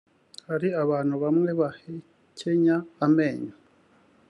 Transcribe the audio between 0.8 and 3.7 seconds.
abantu bamwe bahekenya amenyo